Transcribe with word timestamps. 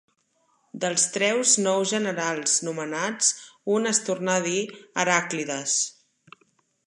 Dels 0.83 1.03
treus 1.17 1.51
nous 1.65 1.91
generals 1.91 2.55
nomenats 2.69 3.29
un 3.75 3.87
es 3.91 4.01
tornà 4.07 4.37
a 4.41 4.45
dir 4.47 4.61
Heràclides. 5.03 5.77